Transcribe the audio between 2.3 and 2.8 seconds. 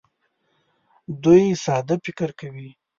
کوي.